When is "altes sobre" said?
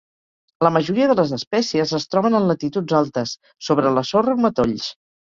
3.01-3.93